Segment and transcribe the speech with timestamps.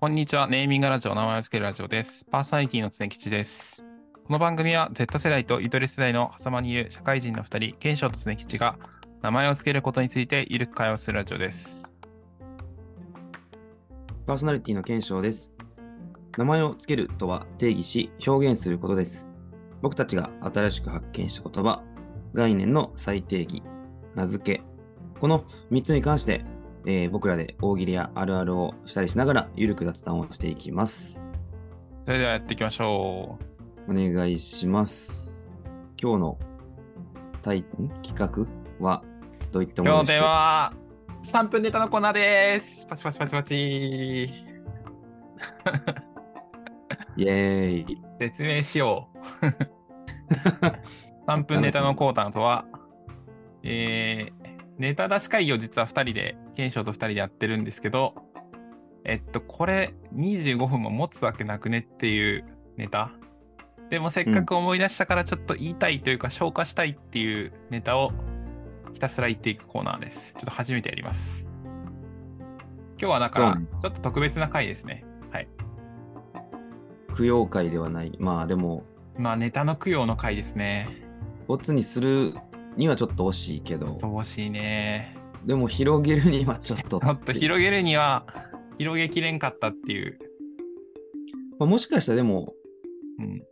[0.00, 0.46] こんにちは。
[0.46, 2.24] ネーミングラジオ、名前を付けるラジオです。
[2.24, 3.86] パーソナリティの常吉です。
[4.24, 8.78] この番組は Z 世代とゆとり世代の狭間にいる社会人の2人、ケンショウと常吉が
[9.20, 11.94] 名前を付けることについてゆるく会話するラジオです。
[14.26, 15.52] パーソナリティの検証です。
[16.38, 19.28] 名前をつけるとは定義し表現することです。
[19.82, 21.82] 僕たちが新しく発見した言葉、
[22.32, 23.62] 概念の再定義、
[24.14, 24.62] 名付け、
[25.20, 26.42] この3つに関して、
[26.86, 31.22] えー僕らで大喜利やあるあるをしたりしながらゆるく雑談をしていきます。
[32.02, 33.38] それではやっていきましょ
[33.86, 33.90] う。
[33.90, 35.54] お願いします。
[36.00, 36.38] 今日の
[37.42, 37.64] タイん？
[38.02, 38.46] 企画
[38.84, 39.02] は
[39.52, 40.22] どういったもの今日でしょう？
[40.22, 40.72] では
[41.22, 42.86] 3分ネタのコーナーです。
[42.86, 43.54] パチパチパチパチ。
[47.16, 48.02] イエーイ。
[48.18, 49.18] 説明しよう。
[51.30, 52.64] 3分ネタのコーナーとは、
[53.62, 54.32] えー、
[54.80, 58.14] ネタ出し会議を実は2人で、検証と2人でやってるんですけど、
[59.04, 62.46] えっと、これ25分も持つわけなくねっていう
[62.78, 63.12] ネタ。
[63.90, 68.12] でもせっかく思い出したからちょっと言いたいというか消化したいっていうネタを
[68.94, 70.32] ひたすら言っていくコーナーです。
[70.32, 71.52] ちょっと初めてやります。
[72.98, 75.04] 今日はだからちょっと特別な回ですね。
[75.30, 75.48] はい。
[77.18, 78.16] 供養会ではない。
[78.18, 78.84] まあでも、
[79.18, 80.88] まあネタの供養の回ですね。
[81.46, 82.34] ボツにする
[82.76, 85.16] にはちょっと惜しいけど、そう惜しいね。
[85.44, 87.00] でも広げるにはちょっと。
[87.00, 88.26] ちょっと広げるには
[88.78, 90.18] 広げきれんかったっていう。
[91.58, 92.54] まあもしかしたらでも、
[93.18, 93.42] うん、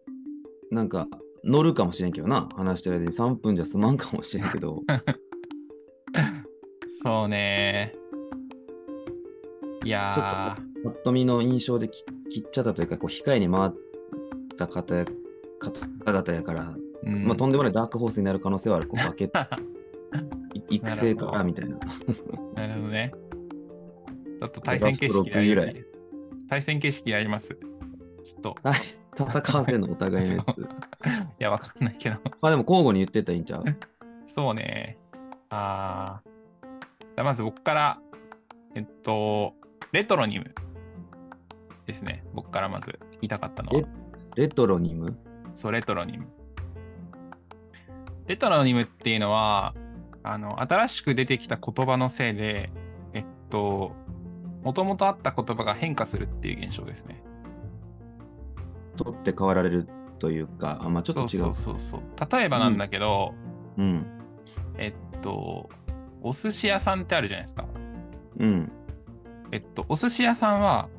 [0.71, 1.07] なんか
[1.45, 2.49] 乗るかもしれんけどな。
[2.55, 4.83] 話してる間に3分じゃ済まんかもしれんけど。
[7.03, 7.95] そうね。
[9.85, 13.71] いやちょっとー、ぱっと見の印象で切切っちゃったというか、こう控えに回っ
[14.57, 15.07] た方や
[15.59, 18.89] 方々やから、うんまあ、とんでもないダークホースになる可能性はある。
[18.89, 19.31] こうバケ
[20.55, 21.79] い育成からみたいな。
[22.55, 23.13] なるほどね。
[24.41, 25.89] ちょっと対戦形式やりドラフト6位ぐ
[26.49, 27.57] 対戦形式やります。
[28.25, 28.81] ちょっと、はい、
[29.17, 30.61] 戦わせんのお互いのやつ。
[30.61, 30.65] い
[31.39, 32.17] や、わかんないけど。
[32.41, 33.65] まあでも交互に言ってったらいいんちゃう？
[34.25, 34.99] そうね。
[35.51, 36.29] あー
[37.01, 38.01] じゃあまず僕から、
[38.75, 39.55] えっと、
[39.93, 40.55] レトロニム
[41.87, 42.25] ですね。
[42.35, 43.83] 僕からまず言いたかったのは。
[44.37, 45.17] レトロニム？
[45.55, 46.27] そう、レトロニム。
[48.29, 49.75] レトロニムっていうのは、
[50.23, 52.71] あの、新しく出てきた言葉のせいで、
[53.15, 53.97] えっと、
[54.63, 57.23] もともとあった言葉が変化するっていう現象ですね。
[58.97, 61.29] 取って変わられるというか、あまあ、ちょっと違う。
[61.29, 62.01] そうそうそう。
[62.31, 63.35] 例えばなんだけど、
[63.79, 64.07] うん。
[64.77, 65.71] えっと、
[66.23, 67.65] お寿司屋さんってあるじゃないですか。
[68.39, 68.73] うん。
[69.53, 70.91] えっと、お寿司屋さんは、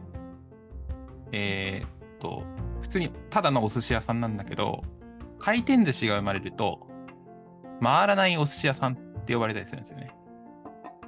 [1.32, 2.44] えーっと、
[2.82, 4.84] 普通にただのお寿司屋さんなんだけど、
[5.38, 6.89] 回転寿司が生まれると、
[7.82, 10.12] 回らないお寿司屋さんって呼ばれたりするんですよね。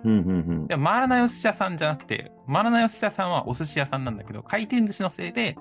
[0.03, 0.31] うんうんう
[0.63, 0.67] ん。
[0.67, 5.57] でも回らないお寿司屋さんじゃなくて、回らないお寿司屋さんはお寿司屋さんなんだけど、回転寿司のせいで、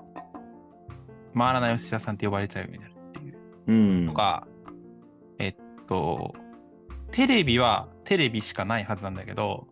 [1.37, 4.47] 回らないお寿司屋さんって呼ばれちゃうようになるっていううんのが、
[5.39, 5.55] えっ
[5.87, 6.33] と、
[7.11, 9.67] テレビはテレビしかないはずなんだけど、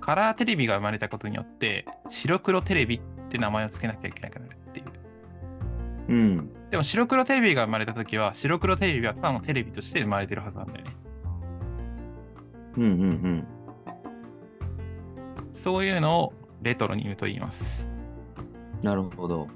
[0.00, 4.86] カラーテレビが生まれたことによって、白黒テレビって名前を付けなきゃいけなくなるっていう。
[6.08, 6.61] うん。
[6.72, 10.96] でも白黒テレビが生まれた時は、白黒テレビはただのテレビとして生まれてるはずなんだよね。
[12.78, 13.46] うんうんうん。
[15.50, 16.32] そういうのを
[16.62, 17.94] レトロに言うと言います。
[18.82, 19.48] なるほど。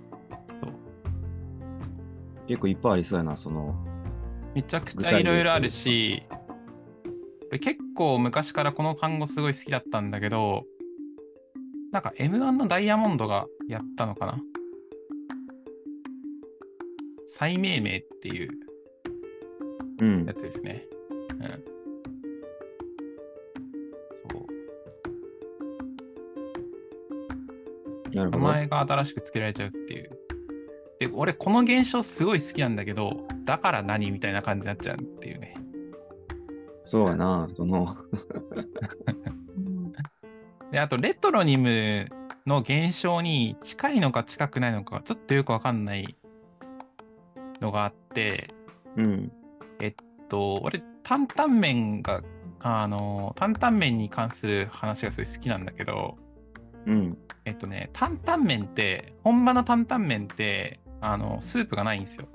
[2.46, 3.74] 結構いっぱいありそうやな、その。
[4.54, 6.22] めちゃくちゃいろいろあるし、
[7.48, 10.64] 俺結構昔からこの単語すごい好きだったんだけど、
[11.92, 14.38] なんか M1 のダイヤモンドがやったのかな
[17.38, 18.50] 再命名っていう
[20.00, 20.32] うんや。
[20.32, 20.86] つですね。
[21.10, 21.38] うん。
[24.10, 24.46] そう。
[28.10, 28.38] 名なるほど。
[28.38, 30.10] 前が新しく付けられちゃうっていう。
[30.98, 35.58] で、俺この現象すごい好きなんだけど、だから何みたいな感じになっちゃうっていうね。
[36.84, 37.86] そうやな、その。
[40.72, 42.06] で、あと、レトロニム
[42.46, 46.16] の現象に近いのか近くないのか、ちょっとよくわかんない
[47.60, 48.54] のがあって、
[48.96, 49.32] うん。
[49.80, 49.94] えっ
[50.28, 52.22] と、俺、担々麺が、
[52.60, 56.18] あの、担々麺に関する話がすごい好きなんだけど、
[56.86, 57.18] うん。
[57.44, 62.28] えっとね、担々麺って、本場の担々麺って、あの、スープがないんですよ。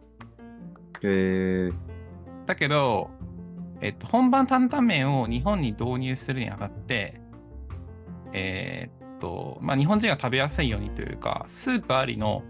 [1.03, 1.71] へえ。
[2.45, 3.09] だけど、
[3.81, 7.19] えっと、本場の担々麺を日本に導入するにあたって、
[8.33, 12.43] えーっと、まあ、日本人が食べやすいようにというか、スープありの、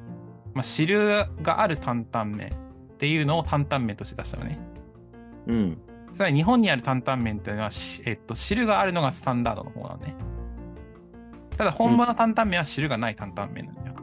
[0.53, 4.59] まあ、汁がある担々麺っていうのを担々麺として出したのね。
[5.47, 5.77] うん。
[6.13, 10.15] つまり日本にある担々麺っていうのは、しえっと、汁があるのがスタンダードの方なのね。
[11.57, 13.95] ただ本場の担々麺は汁がない担々麺なんだよ。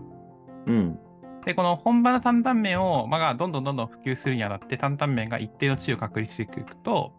[0.66, 0.98] うん。
[1.44, 7.12] で、この本場の担々麺を、まあ、どんどんどんどん普及するにあたって、担々麺が一定の地位を確立していくと、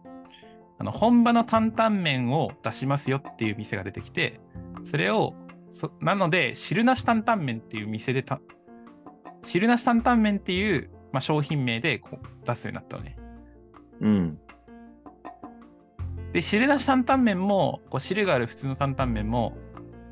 [0.78, 4.40] あの本場の担々麺を出しますよっていう店が出てきて、
[4.82, 5.34] それを、
[5.68, 8.40] そなので、汁なし担々麺っていう店でた、
[9.42, 13.16] 汁なし担々麺っていう、まあ、商品名でこう出すようになったのね。
[14.00, 14.38] うん。
[16.32, 19.56] で、汁なし担々麺も、こう汁がある普通の担々麺も、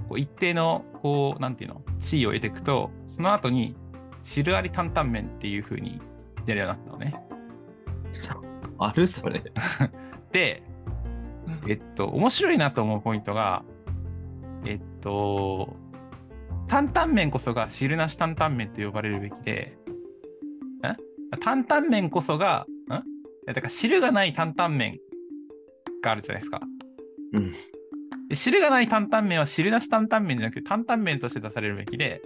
[0.08, 3.76] こう一定の、こう、なんていうの、地位を得ていくと、その後に、
[4.24, 6.00] 汁あり担々麺っていう風に
[6.46, 7.22] やるようになったのね。
[8.78, 9.42] あるそれ。
[10.32, 10.62] で、
[11.66, 13.64] えっと、面白いなと思うポイントが、
[14.64, 15.76] えっと、
[16.68, 19.76] 担々麺こそが汁なし担々麺と呼ばれるべきで、
[21.34, 24.98] ん担々麺こそが、んだから汁がない担々麺
[26.02, 26.60] があるじゃないですか。
[27.32, 27.52] うん。
[28.28, 32.20] で汁がない担々麺は汁なし担々麺じゃなくて担々麺として出されるべきで、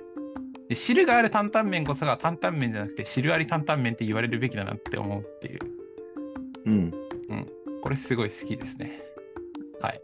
[0.69, 5.61] で汁がある担々麺こそが担々麺じゃなくて汁あり担々麺って言われるべきだなって思うっていう。
[6.67, 6.93] うん。
[7.83, 9.03] これすごい好きですね。
[9.81, 10.03] はい。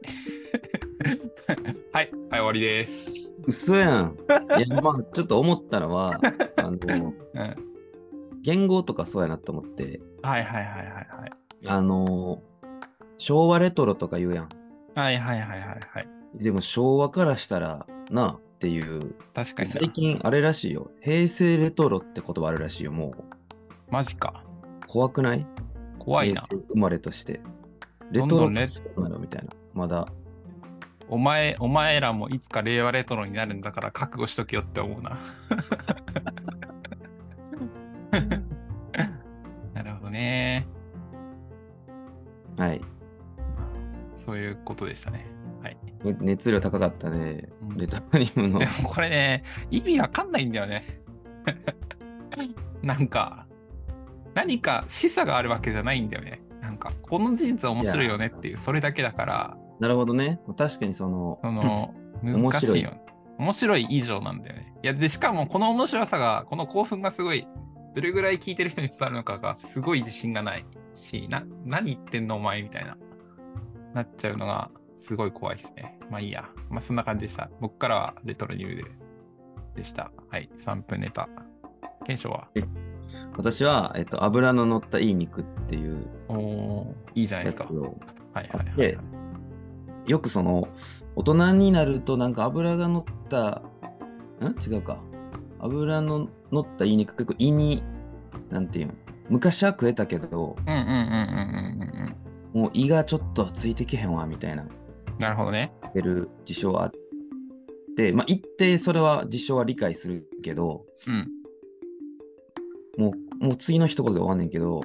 [1.93, 3.27] はい、はい、終わりです。
[3.48, 4.16] 嘘やん。
[4.58, 6.20] いや、まあ、ちょっと思ったのは、
[6.56, 6.70] あの、
[7.34, 7.56] うん。
[8.42, 11.30] 言語とかそうやなと思って、はいはいはいはいはい。
[11.66, 12.42] あの、
[13.16, 14.48] 昭和レトロとか言うやん。
[14.94, 16.08] はいはいはいはいはい。
[16.34, 19.14] でも昭和からしたらなあっていう。
[19.34, 20.90] 確かにな最近あれらしいよ。
[21.00, 22.92] 平成レトロって言葉あるらしいよ。
[22.92, 23.24] もう。
[23.90, 24.44] マジか。
[24.86, 25.46] 怖くない？
[25.98, 26.42] 怖いな。
[26.50, 27.40] 生まれとして。
[28.12, 28.62] レトロな
[28.96, 29.18] の？
[29.18, 29.50] みたいな。
[29.74, 30.06] まだ。
[31.10, 35.19] お前、お前らもいつか令和レトロになるんだから覚悟しとけよって思うな。
[39.75, 40.66] なるほどね。
[42.58, 42.81] はい。
[44.16, 45.26] そういうことでしたね。
[45.62, 45.76] はい。
[46.05, 47.78] ね熱量高かったねうん。
[47.78, 48.66] レトロニムので。
[48.66, 51.00] もこれね、意味わかんないんだよね。
[52.82, 53.46] なんか、
[54.34, 56.43] 何か示唆があるわけじゃないんだよね。
[56.60, 60.40] なんか、この事実面白いよねっていう、それだけだから、なるほどね。
[60.56, 62.92] 確かにその、その、面白い難しいよ。
[63.38, 64.75] 面白い以上なんだよね。
[64.82, 67.46] いや、で、しかもこの面白さが、この興奮がすごい、
[67.94, 72.96] どれぐらい聞いてる人に伝わるのかがすごい自信がないし、な、何言ってんのお前みたいな、
[73.94, 75.98] なっちゃうのがすごい怖いですね。
[76.10, 76.48] まあいいや。
[76.70, 77.50] まあそんな感じでした。
[77.60, 78.84] 僕からはレトロニューで
[79.76, 80.10] でした。
[80.28, 80.50] はい。
[80.58, 81.28] 3分ネタ。
[82.04, 82.48] 検証は？
[83.36, 87.64] 私は、えっと、油の乗ったいい肉っていうおー、いいじゃないですか。
[87.64, 88.98] はいはいはい。
[90.08, 90.69] よくその、
[91.14, 93.62] 大人になるとなんか油が乗った、
[94.40, 94.55] ん？
[94.66, 94.99] 違うか。
[95.60, 97.82] 油の乗ったいい肉結構胃に、
[98.50, 102.62] なんていうん、昔は食えたけど、うんうんうんうんうんうんうん。
[102.62, 104.66] もう胃がちょっとついてけへんわ、みたいな、
[105.19, 105.72] なるほどね。
[105.94, 106.93] 出る事象はあっ
[107.96, 111.28] て、まあ一定それは事象は理解するけど、うん。
[112.96, 114.81] もう、もう次の一言で終わんねんけど、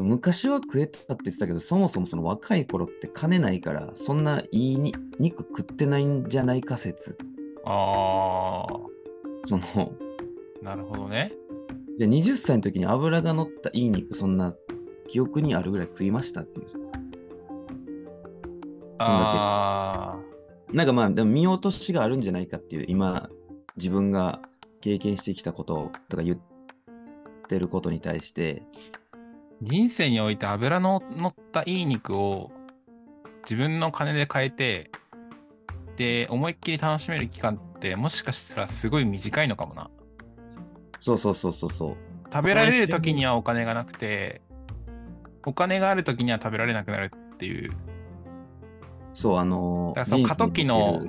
[0.00, 7.16] うん昔は食えたって言ってたけど、そもそもその若い頃って金ないから、そんないいに肉食ってないんじゃないか説。
[7.64, 8.66] あ
[9.46, 11.32] その、ー、なるほどね。
[11.98, 14.54] で20歳の時に油が乗ったいい肉、そんな
[15.08, 16.68] 記憶にあるぐらい食いましたっていう。
[16.68, 16.90] そんだ
[18.98, 20.18] あ
[20.70, 20.76] け。
[20.76, 23.28] なんかまあ、でも見落としがあるんじゃないかっていう、今、
[23.76, 24.40] 自分が
[24.80, 26.38] 経験してきたこととか言っ
[27.48, 28.99] てることに対して、ー
[29.62, 32.50] 人生において油の乗ったいい肉を
[33.42, 34.90] 自分の金で買えて、
[35.96, 39.90] で、思いっきり楽しめる期間ってもしかしたらすごい短いのかもな。
[40.98, 41.96] そうそうそうそうそう。
[42.32, 44.40] 食べられる時にはお金がなくて、
[45.44, 47.72] お金がある時には食べられなくなるっていう、
[49.14, 51.04] そう、あのだからその過渡期の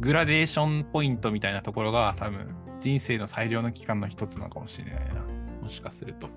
[0.00, 5.22] グラデーションポイントみたいなところが多分人生の最良の期間の一つなのかもしれないな。
[5.60, 6.28] もしかすると。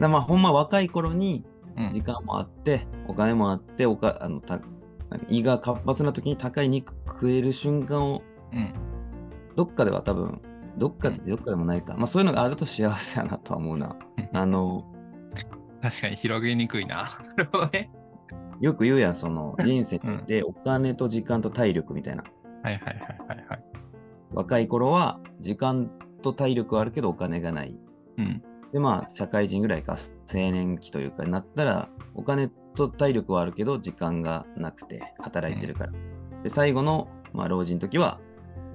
[0.00, 1.44] だまあ、ほんま若い頃に
[1.76, 4.60] うん時間もあって、お金もあって、おかあのた
[5.28, 8.22] 胃が活発な時に高い肉食える瞬間を
[8.52, 8.74] うん。
[9.56, 10.40] どっかでは多分、
[10.76, 11.94] どっかでどっかでもないか。
[11.96, 13.96] まあそういうのがあると幸せやなとは思うな。
[14.32, 14.84] あの、
[15.82, 17.18] 確かに広げにくいな。
[18.60, 22.24] よく言うやん、その人生うんでお金と時間と体力みたいな。
[22.62, 22.98] はいはいはい
[23.28, 23.64] はいはい。
[24.32, 25.90] 若い頃は時間
[26.22, 27.78] と体力はあるけどお金がない。
[28.18, 28.42] うん。
[28.76, 29.96] でまあ社会人ぐらいか
[30.30, 35.92] 青年期というかになったらお金と体力はあるけど時間がなくて働いてるから。
[36.42, 38.20] で最後の、まあ、老人の時は、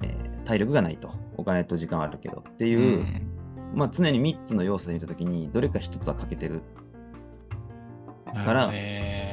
[0.02, 3.30] えー体力がないとお金と時間はあるけどっていう、ん
[3.76, 6.62] まあ、常に3つの要素で見た時にどれか1つは欠けてる。
[8.26, 8.66] から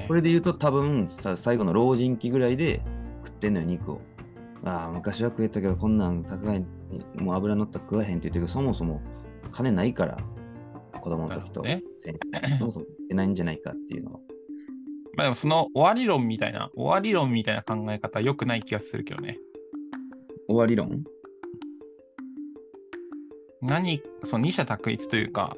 [0.07, 2.83] これで言うと多分さ最後の老人期ぐらいで
[3.25, 4.01] 食ってんのよ肉を。
[4.63, 6.63] ああ昔は食えたけどこんなん高い
[7.15, 9.01] もう油乗ったら食わへんって言ってるけど、そもそも
[9.51, 10.19] 金ないから、
[10.99, 12.17] 子供の時と、なるせん
[12.57, 14.19] そもそも出ないんじゃないかっていうのは。
[15.15, 19.37] まあでもその終わり論みたいな、終わり論みたいな考え方良くない気がするけどね。
[20.47, 21.03] 終わり論？
[23.61, 25.57] 何、その二者択一というか、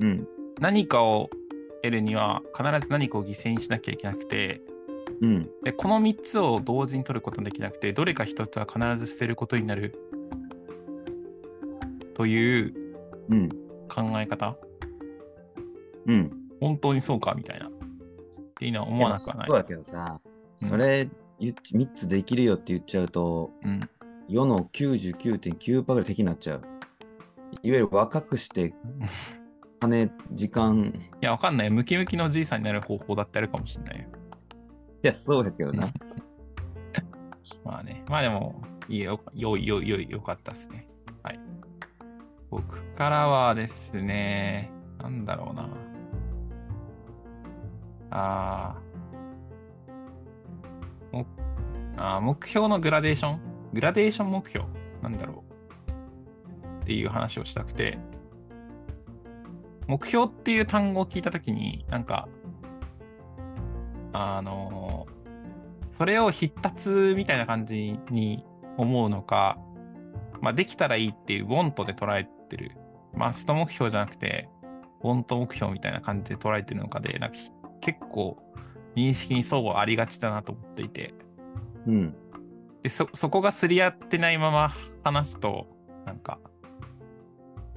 [0.00, 0.26] うん。
[0.60, 1.30] 何かを
[1.82, 4.60] 得るには必ず何かを犠牲にしなきゃいけなくて、
[5.20, 5.50] うん。
[5.64, 9.98] で、この3つを同時に取ることができなくて、どれか1つは必ず捨てることになる
[12.14, 12.74] という
[13.30, 13.48] うん。
[13.88, 14.58] 考え方、
[16.08, 16.32] うん。
[16.60, 17.68] 本当にそうかみたいな。
[17.68, 17.70] っ
[18.58, 19.58] ていうのは思わなくはないそう。
[19.58, 23.88] だけどさ、うんそれ言っ3つできるよって言っちゃうと、うん。
[24.28, 26.62] 世の99.9%ぐらい敵になっちゃう。
[27.62, 28.74] いわゆる若くして、
[29.78, 31.70] 金、時間、いいや、わかんない。
[31.70, 34.08] ムキムキのじいさんになる方法だってあるかもしれないよ。
[35.02, 35.88] や、そうだけどな。
[37.64, 38.04] まあね。
[38.08, 40.88] まあでも、いいよ、よいよいよいよかったですね。
[41.22, 41.40] はい。
[42.50, 45.68] 僕からはですね、なんだろうな。
[48.10, 51.16] あー。
[51.16, 51.26] も
[51.96, 53.40] あ、目標のグラデーション？
[53.72, 54.66] グラデーション目標？
[55.02, 55.44] なんだろ
[55.90, 56.82] う。
[56.82, 57.98] っていう話をしたくて、
[59.86, 62.28] 目標っていう単語を聞いたときに、なんか、
[64.12, 65.06] あの
[65.84, 68.44] それを必達みたいな感じに
[68.76, 69.58] 思うのか、
[70.40, 72.72] まあ、できたらいいっていう、ウォントで捉えてる。
[73.14, 74.48] マスト目標じゃなくて、
[75.02, 77.50] ウォント目標みたいな感じで捉えてるのかで、なんかひ
[77.80, 78.42] 結構
[78.94, 81.14] 認識に相互ありがちだなと思っていて、
[81.86, 82.14] うん。
[82.82, 84.72] でそそこがすり合ってないまま
[85.04, 85.66] 話すと、
[86.04, 86.38] なんか、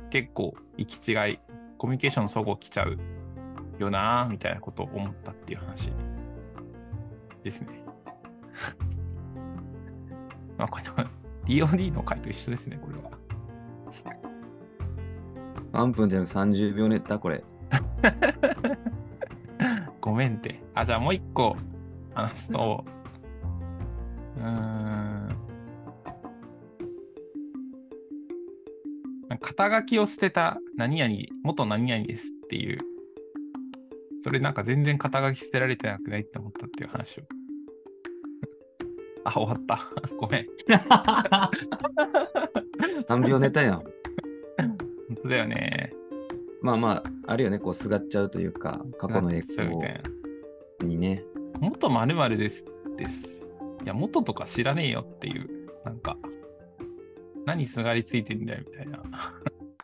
[0.09, 1.39] 結構行き違い、
[1.77, 2.97] コミュニケーションの相互来ちゃう
[3.79, 5.91] よなみたいなことを思ったっていう話
[7.43, 7.83] ですね。
[10.57, 11.09] まあ、これは
[11.45, 13.11] DOD の回と一緒ですね、これは。
[15.73, 17.43] 3分じゃなく30秒ネタ、これ。
[20.01, 20.59] ごめんって。
[20.73, 21.55] あ、じゃあもう一個
[22.13, 22.83] 話すと、
[24.37, 25.37] うーん。
[29.39, 32.79] 肩書きを捨てた何々、元何々ですっていう、
[34.19, 37.23] それなんか全然肩書き捨てられてなくないって思ったっていう話を。
[39.23, 39.79] あ、終わった。
[40.17, 40.47] ごめん。
[43.07, 43.77] 何秒ネタやん。
[43.77, 43.93] 本
[45.23, 45.93] 当だよね。
[46.61, 50.01] まあまあ、あるよね、こう、すがっちゃうというか、過去の栄そうみたい
[50.79, 50.95] 光な。
[50.95, 51.23] にね。
[51.59, 52.65] 元〇〇です
[52.97, 53.51] です。
[53.83, 56.17] いや、元とか知らねえよっていう、なんか、
[57.45, 59.01] 何すがりついてんだよみたいな。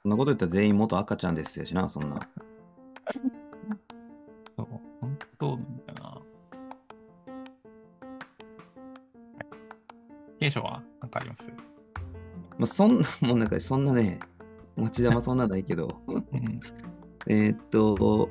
[0.04, 2.20] そんなこと言ったら全員元赤ちゃんですよしな、そんな。
[4.56, 4.68] そう、
[5.02, 6.10] 本当そうなんだよな。
[6.10, 6.22] は
[10.38, 10.40] い。
[10.40, 11.50] 継承は何かあります？
[11.50, 14.20] まあ、そんな、もうなんか、そんなね、
[14.76, 16.02] 持ち玉そんなないけど。
[16.44, 16.60] うん。
[17.28, 18.30] えーっと、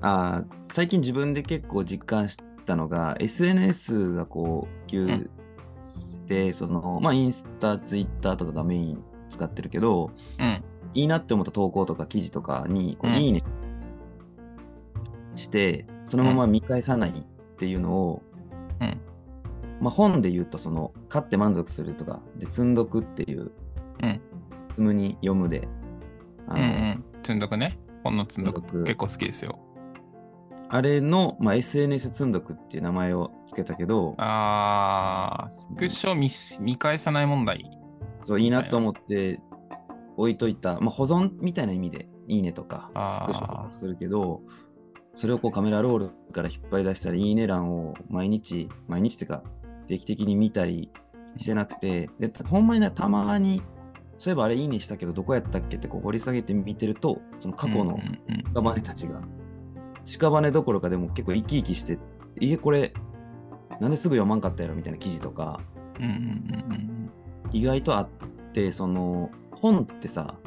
[0.00, 5.30] あー最近自分で結構実感したのが、SNS がこう普及
[5.82, 10.62] して、その、まあ、インスタ、ツイッターとかがメイン使ってるけど、うん。
[10.94, 13.42] いいなって思った投稿とか記事とかに、こううんいいね
[15.34, 17.14] して、そのまま見返さないっ
[17.58, 18.22] ていうのを、
[18.80, 19.00] うん。
[19.80, 23.52] まあ、本で言うと、その、買って満足するとか、で、積んどくっていう、
[24.02, 24.20] うん。
[24.68, 25.68] 積むに読むで、
[26.48, 27.04] うんうん。
[27.22, 27.78] 積んどくね。
[28.04, 29.58] 本の積んどく積んどく結構好きですよ。
[30.68, 36.28] あれの、まあ、SNS 積んどくっていう名前をつけたけど、あー、スクショ見
[36.60, 37.70] 見返さない問題。
[38.22, 39.40] そういいなと思って
[40.16, 42.90] 置いといた、まあ、保存みたいな意味でいいねとか
[43.22, 44.42] スクショとかするけど、
[45.14, 49.42] それをこうカメラロールから引っ張り出したり、いいね欄を毎日、毎日っていうか
[49.86, 50.90] 定期的に見たり
[51.36, 53.62] してなくて、で、ほんまにね、たまに、
[54.18, 57.98] そういえばあれいいねしたけど、どこやったっけってこう掘り下げて見てると、その過去の
[58.54, 59.22] 屍たちが、
[60.04, 61.98] 屍どころかでも結構生き生きして、
[62.40, 62.92] いえ、これ、
[63.80, 65.60] なんですぐ読まんかったやろみたいな記事とか、
[67.52, 68.08] 意外とあっ
[68.52, 70.38] て、その、本ってさ、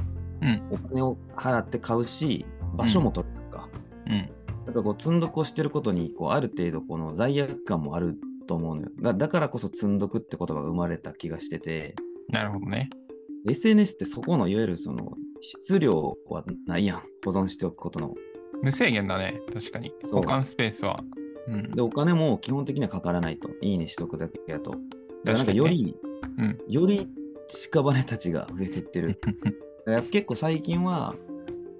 [0.41, 0.63] うん。
[0.71, 2.45] お金を払って買うし、
[2.75, 3.69] 場所も取るとか、
[4.05, 4.13] うん。
[4.13, 4.29] うん。
[4.65, 8.89] なんかこう、積んどくをしてることに、こう、ある程度、この罪悪感もあると思うのよ。
[9.01, 11.95] だだからこそ、積んどくって言葉が生まれた気がしてて、
[12.29, 12.89] なるほどね。
[13.47, 16.99] SNS ってそこの、いわゆるその、質量はないやん。
[17.23, 18.13] 保存しておくことの。
[18.61, 19.41] 無制限だね。
[19.53, 19.93] 確かに。
[20.11, 20.99] 保管スペースは。
[21.47, 23.49] うんで、お金も基本的にはかからないと。
[23.61, 24.71] いいねしとくだけやと。
[24.71, 24.81] だか
[25.25, 25.95] らなんかより、
[26.37, 26.57] うん。
[26.67, 27.07] より
[27.71, 29.19] 屍たちが増えてってる。
[30.11, 31.15] 結構最近は、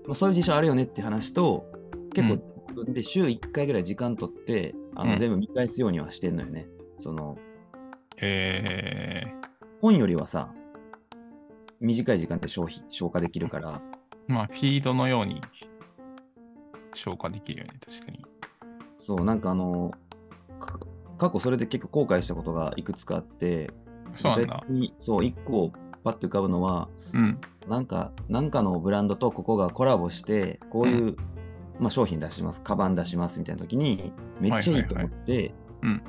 [0.05, 1.65] まあ、そういう事象あるよねって話と、
[2.13, 6.67] 結構、で週1回ぐらい時間取って、あのうん全部見返すようにはしてんのよね。
[6.97, 7.37] その、
[8.21, 9.25] え
[9.81, 10.53] 本よりはさ、
[11.79, 13.81] 短い時間で消費、消化できるから、
[14.27, 15.41] まあ、フィードのように
[16.93, 18.25] 消化できるよね、確かに。
[18.99, 19.91] そう、なんかあの、
[20.59, 20.79] か
[21.17, 23.71] 過去それで結構後悔したことがいくつかあって、
[24.15, 24.63] そうなんだ
[24.97, 25.71] そう、一個
[26.03, 27.39] パッと浮かぶのは、うん。
[27.67, 31.15] なんか、なんかのブランドとここがコラボして、こういう、
[31.79, 36.01] まあ、商品出します、カバン出しますみたいな時に、めっちゃいいと思って、うん。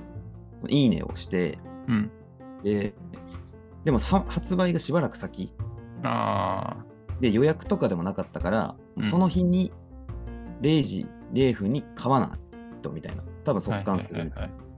[0.69, 2.11] いいねをして、うん。
[2.63, 2.95] で、
[3.85, 5.53] でもは発売がしばらく先
[6.03, 6.77] あ
[7.21, 9.73] で予約とかでもなかったから、うんその日に
[10.61, 13.23] 0時0分に買わないとみたいな。
[13.45, 13.61] 多分あ。
[13.61, 14.21] 速乾する。
[14.21, 14.71] はいはいはいはい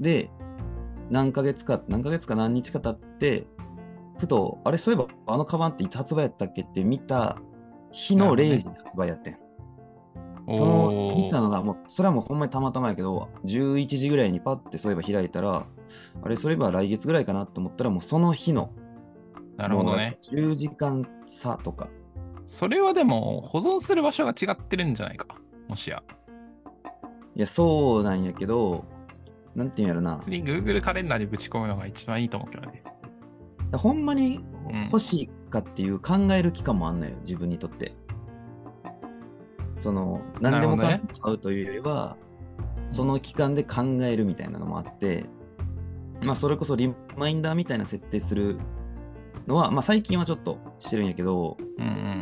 [0.00, 0.30] で、
[1.10, 3.46] 何ヶ月か、何ヶ月か何日か経って、
[4.18, 7.36] ふと、あれ、そういえばあのカバンっていつ発売やったっけって見た
[7.92, 9.36] 日のなるほどね0時に発売やってん。
[10.56, 15.66] そのお見たーのがもうそれはもうほんまにたまたまやけど11時ぐらいにパッてそういえば開いたら
[16.22, 18.72] あれそういえば来月ぐらいかなと思ったらもうその日の
[19.56, 20.18] なるほどね。
[20.32, 21.88] もう10時間差とか
[22.46, 25.26] それはでも、保存する場所が違ってるんじゃないか？
[25.68, 26.02] もしや。
[27.36, 28.84] いやそうなんやけど
[29.54, 32.82] なんていうんやろな普通に Google カレンダーにぶち込むのが一番いいと思うけどね。
[33.70, 37.94] だほんまにうん欲しいかっていう考える期間もあんのよ自分にとって
[39.80, 42.16] その何でも買うというよりは、
[42.92, 45.26] その期間で考えるみたいなのもあって
[46.22, 48.58] まあそれこそリマインダーみたいな設定する
[49.46, 52.20] のは、まあ、最近はちょっとしてるんやけど、うんうんうん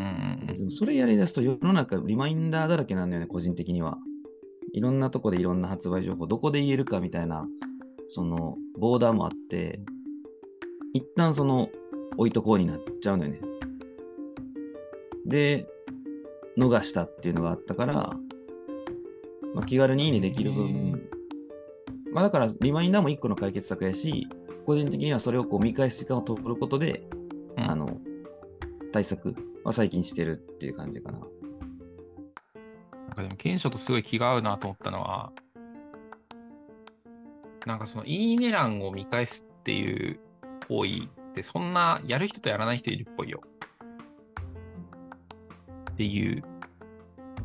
[0.70, 3.98] それやりだすと世の中リマインダーだらけなんだよね、個人的には。
[4.72, 7.46] いろんなとこでいろんな発売情報、どこで言えるかみたいな、
[8.08, 9.80] そのボーダーもあって、
[10.94, 11.68] 一旦その
[12.16, 13.40] 置いとこうになっちゃうのよね。
[15.26, 15.66] で、
[16.58, 17.94] 逃したっていうのがあったから、
[19.54, 21.08] まあ、気軽にいいねできるへ分、
[22.12, 24.28] まあだからリマインダーも一個の解決策やし、
[24.66, 27.02] 個人的にはそれをこう見返す時間を取ることで、
[27.56, 27.70] うん。
[27.70, 27.98] あの、
[28.92, 31.18] 対策は最近してるっていう感じかな。
[31.18, 31.28] なん
[33.16, 35.32] かでも、賢書とすごい気が合うなと思ったのは、
[37.66, 40.20] なんかその、いいね欄を見返すっていう
[40.68, 43.40] 行為って、そんなやる人とやらない人いるっぽいよ。
[45.98, 46.44] っていう。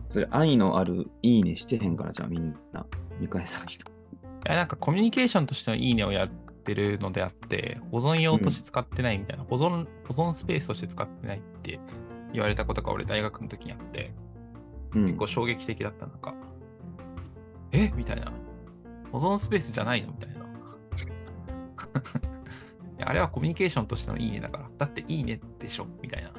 [0.08, 2.86] それ愛のあるいいねしてへんからじゃあみんな
[3.20, 3.90] 見返さない人。
[3.90, 3.94] い
[4.46, 11.80] やなんかコミュニケーションとしてのいいねをやってるのであって、保存用として使ってないみたいな、保存、保存スペースとして使ってないって
[12.32, 14.14] 言われたことが俺大学の時にあって、
[14.94, 16.06] うん結構衝撃的だった。
[16.06, 16.36] なんか、
[17.72, 17.92] え？
[17.96, 18.32] みたいな。
[19.12, 20.12] 保存スペースじゃないの？
[20.12, 20.46] みたいな。
[23.08, 24.70] あれはコミュニケーションとしてのいいねだから。
[24.78, 25.88] だっていいねでしょ？
[26.04, 26.32] みたいな。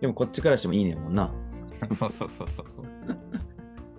[0.00, 1.32] でもこっちからしてもいいねやもんな。
[1.90, 2.86] そうそうそうそうそう。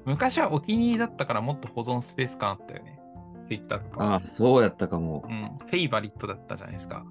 [0.05, 2.99] 昔はお気に入りだったからもっと保存スペース感あったよね。
[3.43, 4.03] Twitter とか。
[4.03, 5.31] ああ、そうやったかもう。
[5.31, 5.57] ん。
[5.57, 7.05] フェイバリットだったじゃないですか。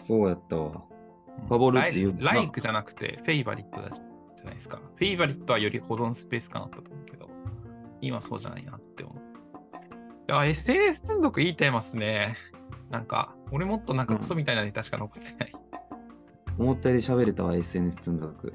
[0.00, 0.64] そうやったわ。
[0.92, 0.98] うん
[1.46, 4.80] ファボルっていうライライクじゃなくて、フェイバリットだじゃないですか。
[4.96, 7.28] フェイバリットはより保存スペース感あったと思うけど、
[8.00, 9.16] 今そうじゃないなって思う。
[10.30, 12.36] いや、SNS 積んどくいいテーマっすね。
[12.90, 15.54] なんか、俺もっとなんかクソみたいなネタしか残ってない。
[16.58, 18.52] 思ったより喋れたわ、SNS 積んどく。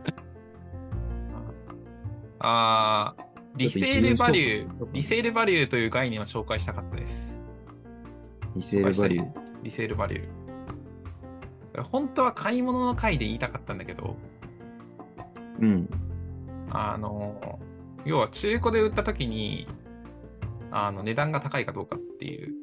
[2.39, 3.23] あー、
[3.55, 7.41] リセールバリューリセールバリューという概念を紹介したかったです。
[8.55, 9.31] リセールバリュー。
[9.63, 11.83] リセールバリュー。
[11.83, 14.17] 本当は買い物の回で言いたかったんだけど、
[15.61, 15.89] うん。
[16.69, 17.59] あの、
[18.05, 19.67] 要は中古で売ったときに、
[20.71, 22.53] あの、値段が高いかどうかっていう、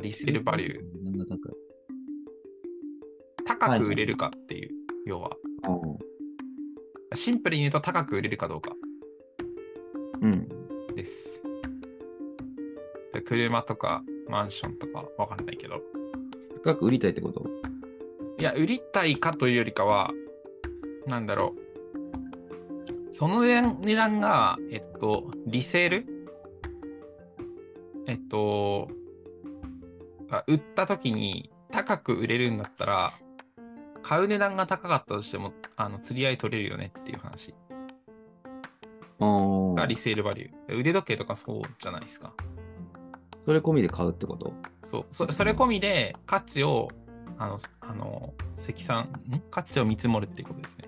[0.00, 1.59] リセールバリュー、なんだ高い。
[3.60, 4.70] 高く売れるかっていう、
[5.06, 5.36] 要は、
[7.14, 8.74] シンプルに言うと高く売れるかどうか。
[10.20, 10.48] うん。
[10.94, 11.44] です。
[13.12, 15.80] で車とかマンションとかわかんないけど、
[16.64, 17.46] 高く売りたいってこと？
[18.38, 20.12] いや、売りたいかというよりかは、
[21.06, 23.12] なんだろう。
[23.12, 26.06] その値段が、えっと、リセール？
[28.06, 28.88] えっと、
[30.30, 33.12] あ売った時に高く売れるんだったら、
[34.02, 37.54] 買う値段が高かったとしても、あの釣り合い取れるよねっていう話
[39.20, 39.96] がリ。
[39.96, 40.78] セールバリュー。
[40.78, 42.32] 腕時計とかそうじゃないですか。
[43.44, 44.52] それ込みで買うってこと？
[44.84, 46.88] そう、そそれ込みで価値を、
[47.38, 49.40] あの、あの積算、ん？
[49.50, 50.84] 価値を見積もるっていうことですね。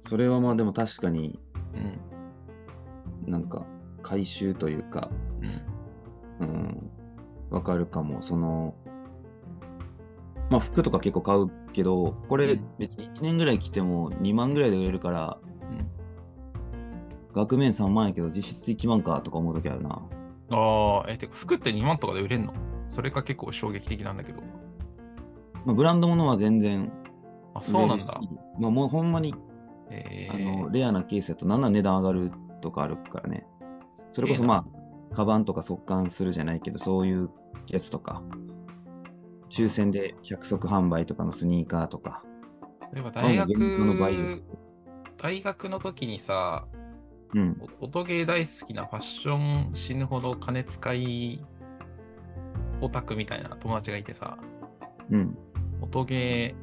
[0.00, 1.38] それはまあでも確かに
[1.74, 3.30] うん。
[3.30, 3.66] なんか
[4.02, 5.10] 回収というか、
[6.40, 6.48] うん。
[6.48, 6.90] うん、
[7.50, 8.22] わかるかも。
[8.22, 8.74] その、
[10.50, 15.86] まあ服とか結構買うけど、これうん別に1年ぐらい着ても2万ぐらいで売れるから、うん
[17.34, 20.00] 額面3万やけど実質1万かとか思うときあるな。
[20.50, 22.54] ああ、え、てか服って2万とかで売れんの？
[22.88, 24.40] それが結構衝撃的なんだけど。
[25.66, 26.90] まあ、ブランドものは全然
[27.52, 28.20] あ、そうなんだ。
[28.58, 29.34] まあ、もうほんまに、
[29.90, 32.30] えあのレアなケースだとなんなら値段上がる
[32.62, 33.46] とかあるからね。
[34.12, 34.64] それこそま
[35.12, 37.28] あ、カバンとか速乾するじゃないけど、そういう
[37.66, 38.22] やつとか、
[39.48, 42.22] 抽選で100足販売とかのスニーカーとか。
[42.92, 43.96] 例えば大学あの
[45.18, 46.66] 大学の時にさ、
[47.34, 47.60] うん。
[47.80, 51.44] お音ゲー大好きなファッション死ぬほど金使い
[52.80, 54.38] オタクみたいな友達がいてさ、
[55.10, 55.36] うん。
[55.80, 56.54] 音ゲ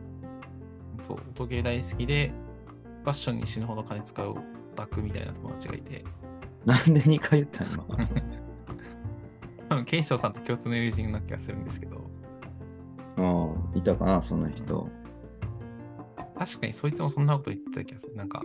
[0.99, 2.31] ー、そう、音ゲー大好きで、
[3.03, 4.35] ファッションに死ぬほど金使うオ
[4.75, 6.03] タクみたいな友達がいて、
[6.65, 7.85] なんで2回言ったの？
[9.69, 12.09] 多分、ケンショウさんと共通の友人な気がするんですけど、
[13.17, 14.89] ああ、いたかな、そんな人。
[16.37, 18.15] 確かにそいつもそんなこと言ってた気がする。
[18.15, 18.43] なんか、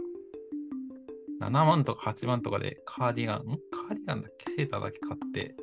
[1.40, 3.42] 7万とか8万とかでカーディガン、ん？
[3.70, 4.52] カーディガンだっけ？
[4.52, 5.56] セーターだけ買って、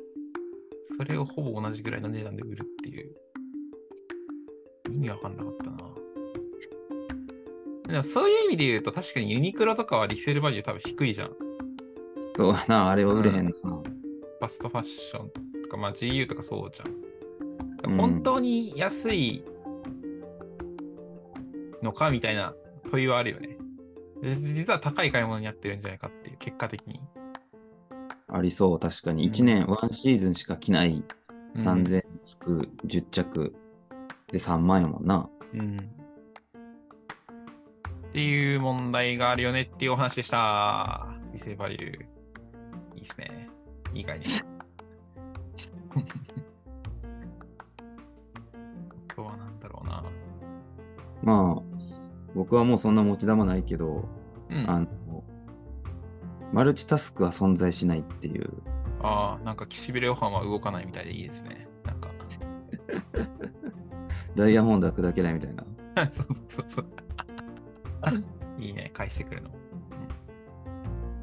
[0.82, 3.14] それをほぼ同じぐらいの値段で売るっていう。
[4.90, 5.76] 意味わかんなかったな。
[7.88, 11.30] でもそういう意味で言うと、確かにユニクロとかはリセールバリュー多分低いじゃん。
[12.36, 13.52] そうやな、あれは売れへんな。
[13.52, 15.30] ファストファッション
[15.62, 17.05] とか、まあ GU とかそうじゃん。
[17.86, 19.44] うん本当に安い
[21.82, 22.54] のかみたいな
[22.90, 23.56] 問いはあるよね。
[24.22, 27.00] で実は高い買い物にやってるんじゃないかっていう、結果的に。
[28.28, 29.26] ありそう、確かに。
[29.26, 31.04] うん1年、ワンシーズンしか着ない
[31.54, 32.04] うん3000
[32.40, 33.54] 服、10着
[34.28, 35.28] で3万やもんな。
[35.54, 35.78] うん。
[38.08, 41.06] っていう問題があるよねっていうお話でした。
[41.32, 41.84] リセーバリュー。
[42.94, 43.48] いいですね。
[43.94, 44.28] いい概念。
[51.26, 51.62] まあ、
[52.36, 54.08] 僕はもうそんな持ち玉ないけど、
[54.48, 54.70] うん。
[54.70, 54.86] あの、
[56.52, 58.48] マルチタスクは存在しないっていう。
[59.02, 61.66] ああ、なんか岸辺露伴は動かないみたいでいいですね。
[61.84, 62.10] なんか。
[64.36, 65.64] ダイヤモンドは砕けないみたいな。
[66.10, 66.86] そうそうそう。
[68.62, 69.50] いいね、返してくるの。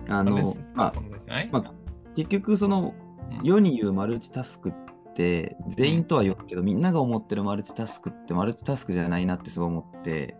[0.09, 0.35] あの
[0.75, 1.73] まあ、
[2.13, 2.93] 結局その
[3.39, 4.73] うん世に言うマルチタスクっ
[5.13, 10.35] て全員とは言うけど、みんなが思ってるマルチタスクってマルチタスクじゃないなってすごい思って、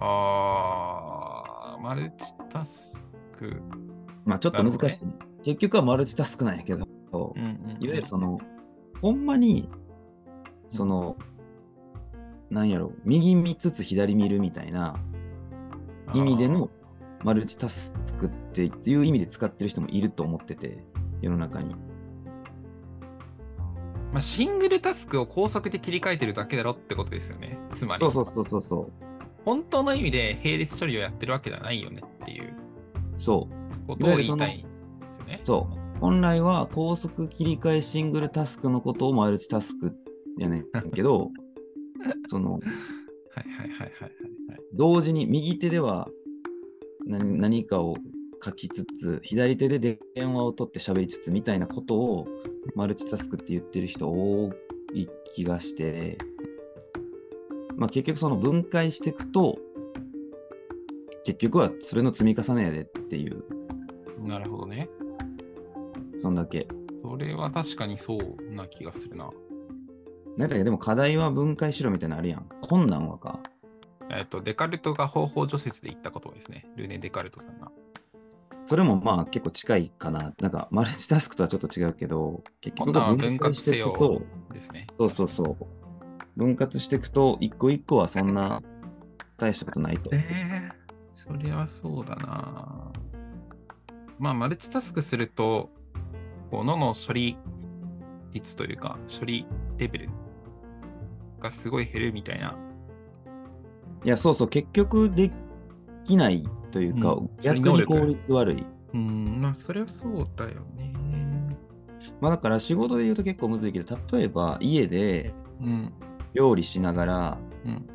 [0.00, 3.02] あー、マルチタス
[3.36, 3.62] ク。
[4.24, 5.04] まあちょっと難しい、
[5.42, 7.82] 結局はマルチタスクなんやけど、うんうんうん。
[7.82, 8.38] いわゆるその、
[9.00, 9.68] ほんまに、
[10.68, 11.16] その、
[12.50, 14.96] なんやろ、右見つつ左見るみたいな
[16.14, 16.70] 意味での
[17.24, 20.84] マルチタスクっていう意味で使ってる人もいると思ってて、
[21.20, 21.74] 世の中に。
[24.16, 27.58] まあ、シングルタスクを高速で切り替えてるだけだろってことですよね。
[27.74, 28.92] つまり、そうそうそうそうそう。
[29.44, 32.54] 本当の意味で並列処理をやってるわけではないよねっていう
[33.18, 33.46] そ
[33.84, 33.86] う。
[33.86, 35.42] ことを言いたいんですよね。
[35.44, 35.98] そう。
[36.00, 39.94] 本来は高速切り替えシングルタスクのことをマルチタスク
[40.38, 41.30] やねんけど、
[42.30, 44.12] その、はいはいはいはいはいはい。
[44.72, 46.08] 同時に右手では
[47.04, 47.98] 何何かを
[48.42, 52.26] 書きつつ、左手で電話を取って喋りつつみたいなことを
[52.74, 54.52] マルチタスクって言ってる人多
[54.92, 56.18] い気がして、
[57.76, 59.58] まあ結局その分解していくと、
[61.24, 63.44] 結局はそれの積み重ねやでっていう、
[64.20, 64.88] なるほどね。
[66.20, 66.66] そんだけ。
[67.02, 69.30] それは確かにそうな気がするな。
[70.36, 70.64] なんだっけ？
[70.64, 72.48] でも課題は分解しろみたいなのあるやん。
[72.62, 73.40] 困難はか。
[74.10, 76.66] えっと、デカルトが方法除説で言ったことですね。
[76.76, 77.72] ルネ・デカルトさんが。
[78.66, 80.34] それもまあ結構近いかな。
[80.40, 84.86] なんかマルチタスクとはちょっと違うけど、結局分割していくと、ですね。
[84.98, 85.66] そうそうそう。
[86.36, 88.60] 分割していくと、一個一個はそんな
[89.38, 90.10] 大したことないと。
[90.12, 90.72] えー、
[91.14, 92.92] それはそうだな。
[94.18, 95.70] まあ、マルチタスクすると、
[96.50, 97.36] こうのの処理
[98.32, 99.46] 率というか、処理
[99.78, 100.10] レベル
[101.38, 102.56] がすごい減るみたいな。
[104.04, 105.30] いや、そうそう、結局で
[106.04, 108.66] きないというか、うん逆に効率悪い。
[108.92, 110.92] うん、まあ、それはそうだよね。
[112.20, 115.92] まあだから仕事で言うと結構むずいけど、例えば家でうん、
[116.34, 117.88] 料理しながら、うん、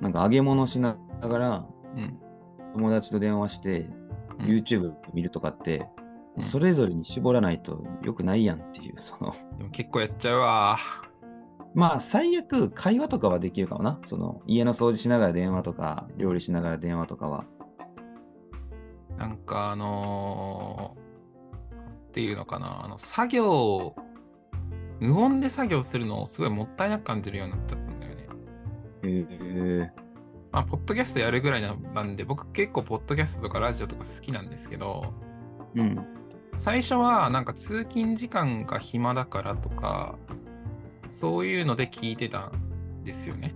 [0.00, 1.66] なんか揚げ物しながら、
[1.96, 2.20] うん。
[2.74, 5.88] 友達と電話して、うん YouTube 見るとかって、
[6.36, 10.78] うんそれぞれに絞らないと良くないやんっていう、その、でも結構やっちゃうわ。
[11.74, 14.00] まあ最悪会話とかはできるかもな。
[14.06, 17.44] その家の掃除しながら電話とか、料理しながら電話とかは。
[19.18, 21.04] なんかあのー
[22.08, 23.96] っていうのかな、あの作業、
[25.00, 28.28] 無音で作業するのをすごいもったいなく感じるようになっちゃったんだよね。
[29.02, 29.92] へえ
[30.52, 35.12] まあ、ポッドキャストやるぐらいななんで、僕結構ポッドキャストとかラジオとか好きなんですけど、
[35.74, 36.06] うん。
[36.56, 40.16] 最初はなんか通勤時間が暇だからとか、
[41.14, 43.54] そういうので聞いてたんですよね。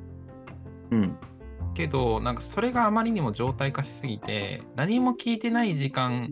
[0.91, 1.19] うん。
[1.75, 6.31] けど、なんかそれがあまりにも常態化しすぎて、何も聞いてない時間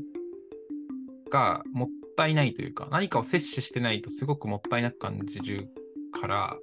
[1.30, 5.68] がもったいないというか、何かを摂取してないとすごくもったいなく感じる
[6.12, 6.56] から、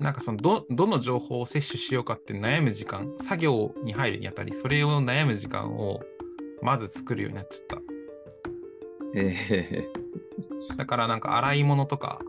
[0.00, 6.00] なんかそのど、どの情報を摂取しようかって悩む時間、作業に入るにあたり、それを悩む時間を
[6.60, 7.78] まず作るようになっちゃった。
[9.14, 9.88] え
[10.76, 12.20] だからなんか洗い物とか、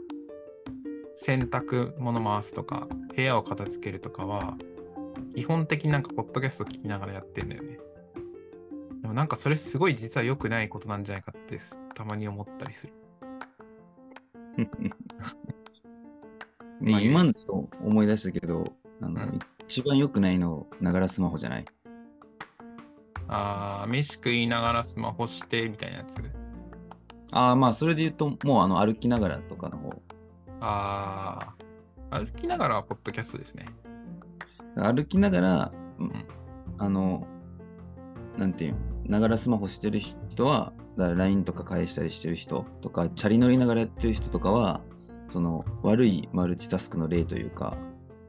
[1.20, 4.56] 洗濯物回すとか、部屋を片付けるとかは、
[5.36, 7.80] 基本的になんかポッドキャスト聞きながらやってんだよね。
[9.02, 11.58] でもなんかそれすごい実は良くないことなんじゃないかって
[11.96, 12.94] たまに思ったりする。
[14.58, 14.68] ー
[16.92, 21.66] まあ今のちょっと思い出したけど、あの、うん一番良くないの、ながらスマホじゃない？
[23.28, 26.20] あー、飯食いながらスマホしてみたいなやつ？
[27.32, 30.02] ああ、まあそれで言うと、もうあの歩きながらとかの方。
[30.60, 33.68] あー、歩きながらはポッドキャストですね。
[34.76, 35.72] 歩きながら、ん
[36.78, 37.28] あの、
[38.38, 44.82] なんていうのながらスマホしてる人は、LINE とか返したりしてる人とか、チャリ乗りながらやってる人とかは、
[45.30, 47.78] その悪いマルチタスクの例というか、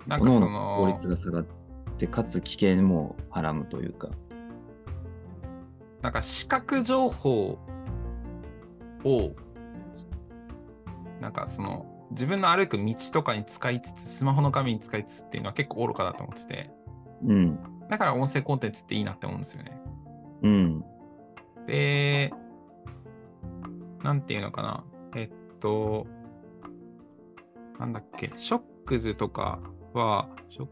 [0.06, 1.46] なんかそ各々効の率、が下がっ
[1.98, 4.08] て、かつ危険もはらむというか。
[6.02, 7.58] なんか視覚情報
[9.04, 9.32] を、
[11.20, 16.70] なんかその、自分の歩く道とかに使いつつ、スマホの画面に使いつつっていうのは結構愚かだと思ってて、
[17.24, 17.58] うん。
[17.88, 19.80] だから音声コンテンツっていいなって思うんですよね。
[20.42, 20.84] うん。
[21.66, 22.32] で、
[24.02, 24.84] なんていうのかな。
[25.16, 26.06] えっと、
[27.78, 29.60] なんだっけ、ショックズとか
[29.92, 30.66] は、ショッ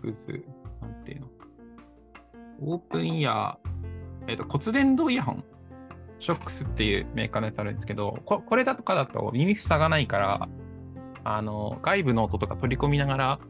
[0.00, 0.44] クズ、
[0.80, 1.26] なんていうの。
[2.60, 5.44] オープンイヤー、えっと、骨伝導イヤホン、
[6.18, 10.48] ショックスっていうメーカーのやつあるんですけど、ここれだとかだと耳塞がないから、
[11.28, 13.40] あの、外部の音とか取り込みながら、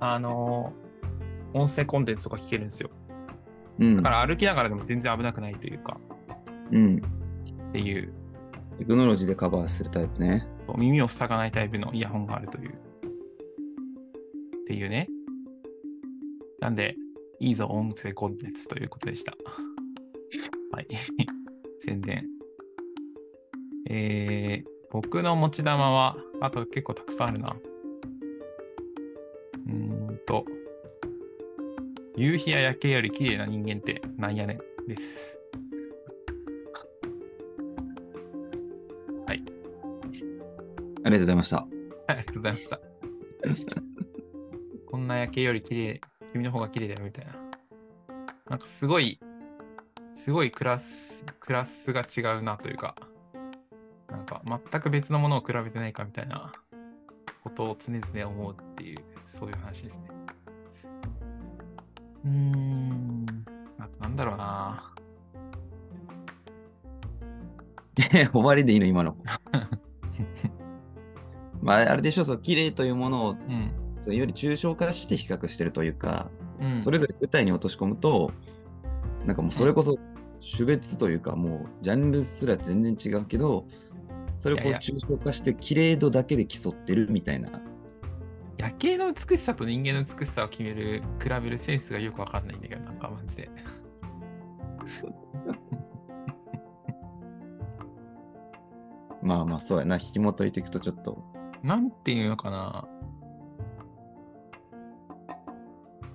[0.00, 0.72] あの、
[1.52, 2.88] 音声コンテンツとか聞けるんですよ。
[3.78, 3.96] うん。
[3.96, 6.00] だから歩きながらでも全然危なくないというか、
[6.72, 7.02] うん。
[7.68, 8.14] っていう、
[8.78, 10.48] テクノロジーでカバーするタイプね。
[10.74, 12.70] 耳を塞がないタイプのイヤホンがあるという。
[12.70, 12.74] っ
[14.66, 15.06] ていうね。
[16.60, 16.96] なんで、
[17.40, 19.36] いいぞ、音声コンテンツということでした。
[20.72, 20.88] はい。
[21.84, 22.26] 宣伝。
[23.86, 27.56] えー、僕の持ち玉は、あと結構たくさんあるな。
[29.66, 30.44] うーんと、
[32.14, 35.36] 夕日や夜景より綺麗な人間ってなんやねんです。
[39.26, 39.42] あり
[41.04, 41.56] がとうございました。
[41.56, 41.68] はい、
[42.06, 42.80] ありがとうございました。
[44.86, 47.34] こんな夜景より綺麗、君の方が綺麗だよみたいな。
[48.48, 49.18] なんかすごい、
[50.12, 52.94] すごいクラス、クラスが違うなというか、
[54.40, 56.52] か全く別のものを比べてないかみたいな
[57.42, 60.04] ことを常々思うっていう、そういう話ですね。
[62.24, 63.26] うーん、
[63.78, 64.92] あとなんだろうな。
[68.32, 69.16] 終わりでいいの、今の。
[71.62, 73.72] まあ、あれでしょ、そう、綺麗というものを、うん。
[74.12, 78.32] より抽象化して比較してるというか、うん、それぞれ具体に落とし込むと、
[79.24, 79.98] なんかもうそれこそ
[80.56, 83.66] 種別というか、もうジャンルすら全然違うけど、
[84.38, 87.50] それをこう抽象化して綺麗度だけで競ってるみたいな。
[88.56, 93.50] 夜景の美しさと人間の美しさを決める、比べるセンスがよくわかんないんだけど、なんかマジで。
[99.22, 99.98] まあまあ、そうやな。
[99.98, 101.24] 紐解いていくとちょっと。
[101.62, 102.86] なんていうのかな。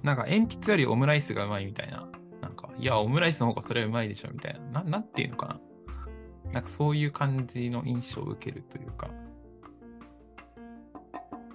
[0.03, 2.08] なんか鉛筆よりオムライスがうまいみたいな。
[2.41, 4.84] なんか、いや、オムライスの方がそれはうまいでしょみたいな。
[4.84, 5.60] ななんていうのかな。
[6.51, 9.09] なんかそういう感じの印象を受けるというか。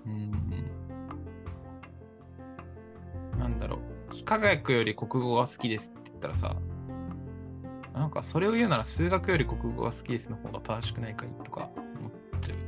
[0.07, 0.31] うん。
[3.39, 3.81] なんだろう。
[4.15, 6.57] 幾何学より国語が好きですって言ったらさ、
[7.93, 12.59] なんかそれを言うなら数学より国語が好きですの方が正しくないかいとか思っちゃう。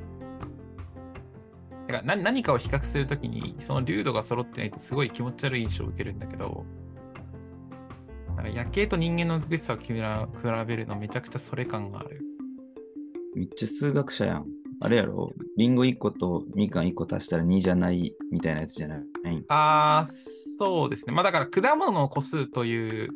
[1.87, 6.65] だから何かを比較するときに、その流度が揃ってないとすごい気持ち悪い印象を受けるんだけど、
[8.37, 9.93] なんか夜景と人間の美しさを比
[10.67, 12.21] べるのめちゃくちゃそれ感がある。
[13.35, 14.47] めっちゃ数学者やん。
[14.81, 15.33] あれやろ？
[15.57, 19.03] リンゴ1個とみかん1個足したら2じゃないみたいなやつじゃない？
[19.49, 20.11] あー、
[20.59, 21.15] そうですね。
[21.15, 23.11] まあだから果物の個数という、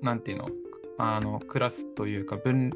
[0.00, 0.48] なんていうの、
[0.96, 2.72] あの、クラスというか、分、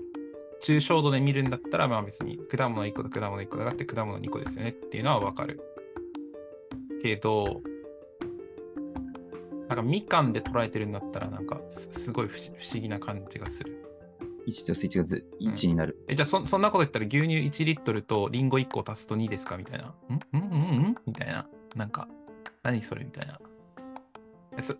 [0.62, 5.58] 抽象度で見るんだったら、まあ別に果物1個と果物1個だって果物2個ですよねっていうのはわかる。
[7.02, 7.62] けど、
[9.74, 13.86] なんかみかんで捉えてるんだったら、なんかすすごい不思不思議な感じがする。
[14.46, 16.04] 1とす1がず1になる。
[16.08, 19.56] え、じゃあそ、そんなこと言ったら牛乳1リットルとリンゴ1個足すと2ですか？
[19.56, 19.86] みたいな。
[19.86, 19.94] ん？
[20.34, 20.40] うん？
[20.40, 20.50] うん？
[20.50, 20.54] う
[20.90, 20.94] ん？
[21.06, 21.46] みたいな。
[21.74, 22.06] なんか、
[22.62, 23.40] 何それみたいな。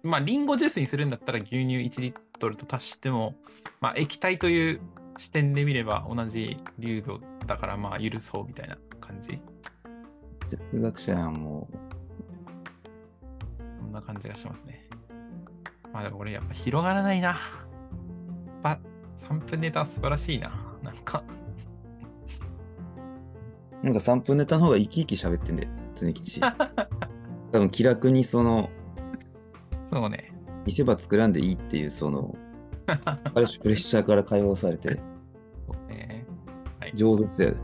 [0.03, 3.35] まあ、リンゴジュースにするんだったら牛乳1リットルと足しても、
[3.81, 4.81] まあ、液体という
[5.17, 9.41] 視点で見れば同じ流度だから、まあ、許そうみたいな感じ。
[10.51, 11.92] 哲学者はもこ
[13.93, 14.89] んな感じがしますね。
[15.93, 17.29] まあでも俺やっぱ広がらないな。
[17.29, 17.39] やっ
[18.63, 18.81] ぱ
[19.19, 20.51] 3分ネタは素晴らしいな。
[20.83, 21.23] なんか、
[23.83, 26.41] う、なんか3分ネタの方が生き生き喋ってんで、常吉。
[26.41, 26.51] 多
[27.53, 28.71] 分気楽にその、
[29.85, 30.33] そうね。
[30.65, 32.35] 見せ場作らんでいいっていう、その、
[32.87, 32.95] あ
[33.41, 34.99] る種プレッシャーから解放されて、
[35.55, 36.25] そうね。
[36.95, 37.57] 上手やで。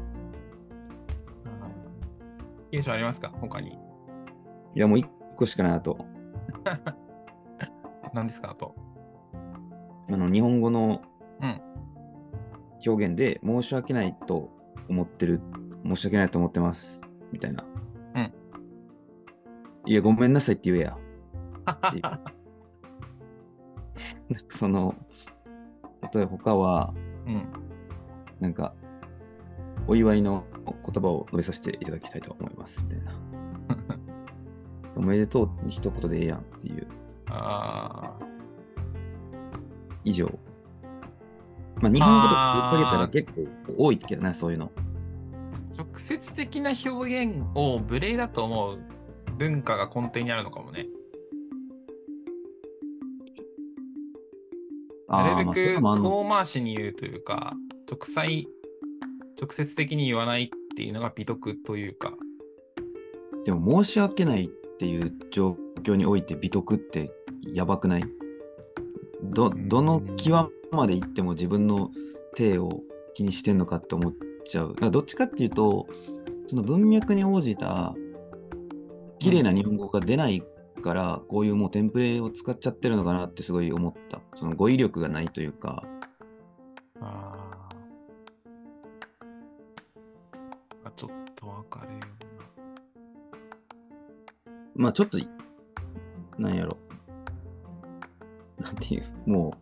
[2.70, 3.32] 印象ありますか？
[3.40, 3.70] 他に。
[3.70, 3.78] い
[4.74, 6.04] や、もう1個しかないなと。
[8.14, 8.74] 何ですかあと。
[10.10, 11.02] あの、日本語の
[11.40, 11.60] うん
[12.86, 14.50] 表現で、申し訳ないと
[14.88, 15.40] 思ってる、
[15.84, 17.02] 申し訳ないと思ってます、
[17.32, 17.64] みたいな。
[18.14, 18.32] うん。
[19.86, 20.96] いや、ごめんなさいって言えや。
[21.90, 22.02] ていう
[24.30, 24.94] なんかその、
[26.14, 26.94] 例えば他は、
[27.26, 27.46] うん。
[28.40, 28.74] なんか、
[29.86, 33.27] お祝いの言葉を述べさせていただきたいと思います、みたいな。
[34.98, 36.86] おめでとうに一言でええやんっていう、
[37.28, 38.18] あ
[40.04, 40.26] 以上。
[41.80, 43.46] まあ、日本語とか下げたら結構
[43.78, 44.72] 多いけどね、そういうの。
[44.76, 44.88] ー
[45.78, 48.78] 直接的な表現を無礼だと思う
[49.38, 50.88] 文化が根底にあるのかもね。
[55.08, 57.54] なるまあべく遠回しに言うというか、
[57.88, 58.48] 直裁、
[59.40, 62.14] 直接的に言わないっていうのが美徳というか、
[63.44, 67.10] でも申し訳ないっていう状況において美徳って
[67.52, 68.02] やばくない？
[69.24, 71.90] どどの際まで行っても自分の
[72.36, 72.82] 体を
[73.14, 74.14] 気にしてんのかって思っ
[74.46, 74.68] ちゃう。
[74.68, 75.88] だからどっちかっていうと、
[76.46, 77.92] その文脈に応じた
[79.18, 80.44] 綺麗な日本語が出ない
[80.80, 84.20] から、こういうもうテンプレを使っちゃってるのかなってすごい思った。
[84.36, 85.82] その語彙力がないというか、
[87.00, 87.34] あ
[90.84, 90.92] あ。
[90.96, 92.00] ちょっとわかるよ
[94.78, 95.18] まあちょっと、
[96.38, 96.78] なんやろ。
[98.60, 99.56] なんていう、も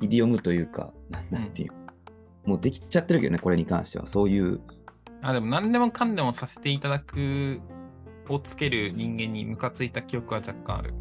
[0.00, 1.72] う、イディオムというか、ななんていう、
[2.48, 4.06] もうできちゃってるけどね、これに関しては。
[4.06, 4.60] そういう、
[5.20, 5.30] な。
[5.30, 7.60] あ、でも何でもかんでもさせていただく
[8.28, 10.94] をつける人間にムカついた記憶は若干ある。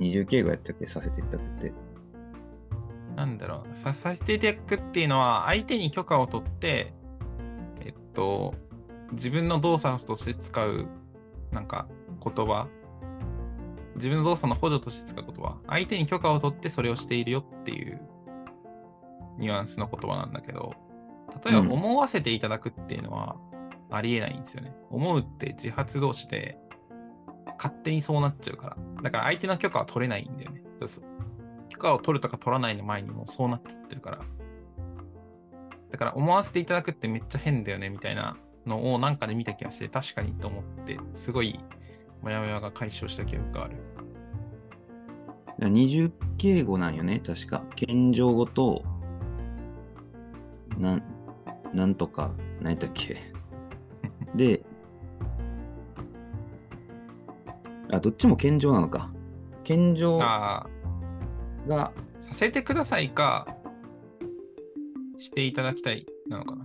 [0.00, 1.72] 二重敬語やったっけ、させていただくって。
[3.14, 6.92] なんだろう、ささせていただくっていうのは、相手に許可を取って、
[7.80, 8.54] えっと、
[9.12, 10.86] 自分の動作として使う、
[11.52, 11.86] なんか、
[12.22, 12.68] 言葉、
[13.96, 18.00] 自分の動作の補助として使う言葉、相手に許可を取ってそれをしているよっていう
[19.38, 20.74] ニュアンスの言葉なんだけど、
[21.44, 23.36] 例えばうん思わせていただくっていうのは
[23.90, 24.74] ありえないんですよね。
[24.90, 26.58] 思うって自発同士で
[27.58, 28.76] 勝手にそうなっちゃうから。
[29.02, 30.62] だから相手の許可は取れないんだよね。
[31.68, 34.18] 許可を取るとか取らないの前にもうそうなっちゃってるから。
[35.90, 41.58] だから思わせていただくってめっちゃ変だよねみたいなのをなんかで見た気がして確かにと思ってすごい
[42.22, 43.76] モヤモヤが解消した記憶がある。
[45.58, 47.62] 二重敬語なんよね、確か。
[47.76, 48.82] 謙譲語と、
[50.78, 51.02] なん、
[51.72, 53.18] なんとか、何やったっけ。
[54.34, 54.62] で、
[57.92, 59.12] あ、どっちも謙譲なのか。
[59.64, 60.66] 謙譲あ
[61.66, 63.56] が、あ、させてくださいか、
[65.18, 66.61] していただきたいなのかな。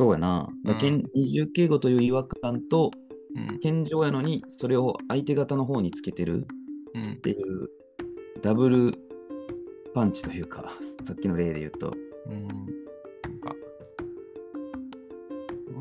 [0.00, 0.48] そうやな。
[0.64, 2.90] だからうん謙二重敬語という違和感と、
[3.36, 3.58] うん。
[3.60, 6.46] 謙譲やのに、それを相手方の方につけてる
[6.94, 7.16] うんっ。
[7.16, 7.68] ていう、
[8.40, 8.94] ダブル
[9.94, 10.72] パンチというか、
[11.04, 11.92] さっきの例で言うと、
[12.30, 12.48] うん。
[12.48, 12.58] なん
[13.40, 13.54] か、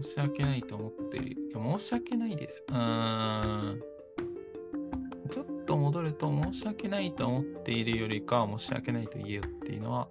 [0.02, 1.42] 申し訳ないと思っている。
[1.42, 2.66] いや、申し訳ないです。
[2.68, 3.82] うーん。
[5.30, 10.10] ちょっと戻ると、申し訳ないと思っているよりかは、申し訳ないと言えよっていうのは、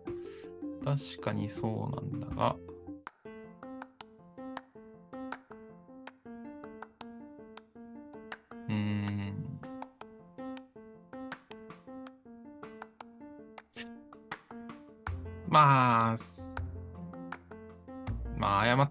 [0.83, 2.57] 確かにそうなんだが、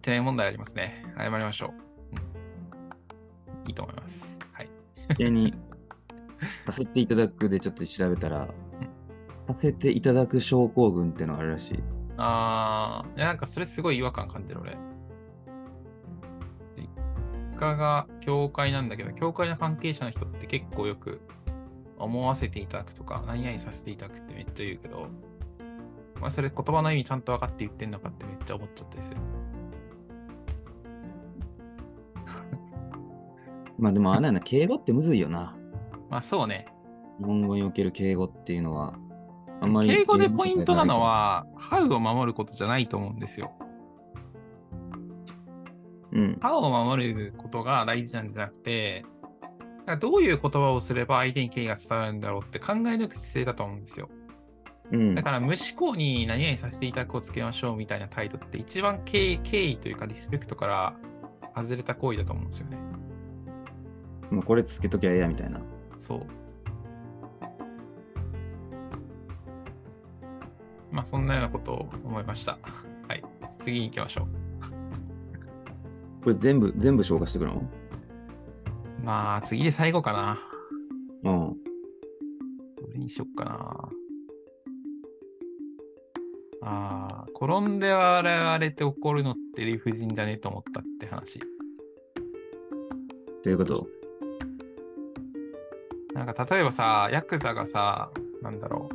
[0.08, 1.04] てない問題ありますね。
[1.18, 1.72] 謝りましょう。
[3.62, 4.40] うん、いいと思います。
[4.54, 4.70] はい。
[5.20, 5.54] 家に
[6.66, 8.48] させていただくでちょっと調べたら、
[9.48, 11.84] させていただく症候群ってのがあるらしい。
[12.16, 14.78] あー、なんかそれすごい違和感感じる、俺。
[16.78, 16.88] 実
[17.60, 21.20] 家が教会なんだけど、教会の関係者の人って結構よく、
[22.00, 25.08] 思わせていただくとか、何々させていただくってめっちゃ言うけど、
[26.22, 29.18] まあ、それ言葉の意味ちゃんと分かって言ってんのかってめっちゃ思っちゃったりする。
[33.78, 35.56] まあでもあれやな、敬語ってむずいよな。
[36.10, 36.68] まあそうね。
[37.20, 38.94] 日本語における敬語っていうのは。
[39.60, 43.54] あんまり敬語でポイントなのは、ハウを守ることじゃないと思うんですよ。
[46.12, 46.38] うん。
[46.40, 49.06] ハウを守ることが大事なんじゃなくて、
[50.00, 54.10] どういう言葉をすれば相手に敬意が伝わるんだろうって考え抜く姿勢だと思うんですよ。
[54.92, 55.24] うんだ。
[55.24, 60.96] から無思考に何々させていただくをつけましょうみたいな態度って一番敬意というかリスペクトから
[61.56, 62.78] 外れた行為だと思うんですよね。
[64.32, 65.60] まあこれつけときゃええやみたいな。
[66.00, 66.26] そう。
[70.92, 72.58] まあそんなようなことを思いました。
[73.08, 73.24] はい。
[73.60, 74.28] 次に行きましょ
[76.24, 77.58] これ全部、全部消化してくるの？
[77.58, 77.64] う。
[79.04, 80.38] まあ次で最後かな。
[81.24, 81.58] うん。
[82.76, 83.90] どれにしよっかな。
[86.70, 91.40] ああ、転んで笑われて怒るのって理不尽だねと思ったって話。
[93.44, 93.88] ということ？
[96.18, 98.10] なんか例えばさ、ヤクザがさ、
[98.42, 98.90] なんだろ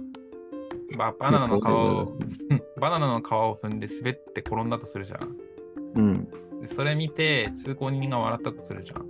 [0.93, 0.97] う。
[0.97, 2.13] ババナナの皮を、
[2.81, 5.37] バナナの皮を踏んで滑って転んだとするじゃん。
[5.95, 6.29] うん。
[6.61, 9.07] でそれ見て通行人が笑ったとするじゃん。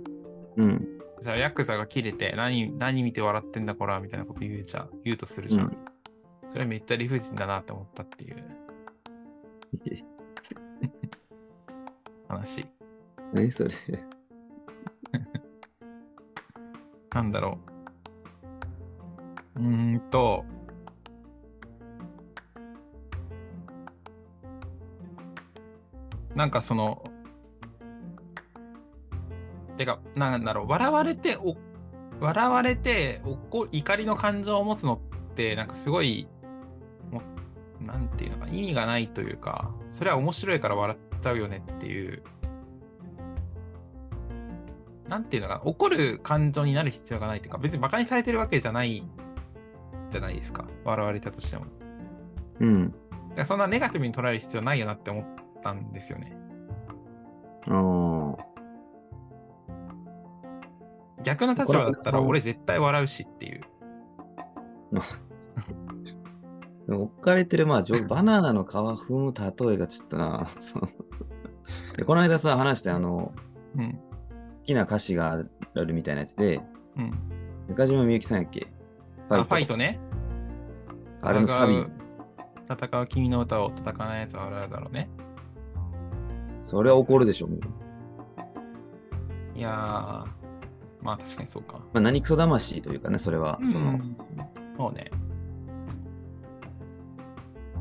[0.57, 0.87] うん。
[1.23, 4.89] じゃあヤクザが切れて何何見て笑ってんだこらみたいなこと言うじゃん。
[5.03, 5.65] 言うとするじゃん。
[5.65, 5.77] うん
[6.49, 8.35] それめっちゃ理不尽だなって思ったっていう
[12.27, 12.63] 話。
[13.33, 13.71] 何それ。
[17.15, 17.72] なんだろう。
[19.55, 20.45] うんと。
[26.35, 27.03] なんかその、
[29.77, 31.55] てか、なんだろう、笑われて、お
[32.19, 33.21] 笑われて、
[33.71, 34.99] 怒りの感情を持つの
[35.31, 36.27] って、なんかすごい、
[37.11, 37.21] も
[37.79, 42.23] なんていうのか、意味がないというか、それは面白いから笑っちゃうよねっていう、
[45.07, 49.03] なんていうのかな、怒る感情になる必要がないというか、別に馬鹿にされてるわけじゃない
[50.13, 51.65] じゃないですか、笑われたとしても。
[52.59, 52.93] うん。
[53.43, 55.25] そんなネガティブに捉える必要ないよなって思っ
[55.61, 56.37] たんですよね。
[57.67, 58.45] ああ。
[61.23, 63.61] 逆の立場だったら俺絶対笑うしっていう。
[66.93, 70.45] 置かれてる、まあ、バナナの皮踏む例えがちょっとな。
[72.05, 73.33] この間さ、話して、あの、
[73.75, 73.93] うん。
[73.93, 73.99] 好
[74.65, 76.61] きな歌詞があるみたいなやつで、
[76.97, 77.11] うん。
[77.69, 78.67] 中島みゆきさんやっけ？
[79.29, 79.99] ファイトね。
[81.21, 81.83] あれのサビ戦。
[81.83, 81.91] う
[82.67, 85.09] 戦う君の歌を戦わないやつは笑うだろうね。
[86.63, 87.59] それは怒るでしょ、もう。
[89.55, 90.25] いやー、
[91.01, 91.77] まあ確かにそうか。
[91.93, 93.59] まあ、何クソ魂というかね、それは。
[93.71, 93.99] その
[94.77, 95.11] そうね。